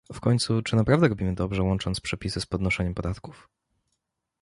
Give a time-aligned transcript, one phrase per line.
[0.13, 3.49] W końcu czy naprawdę robimy dobrze łącząc przepisy z podnoszeniem podatków?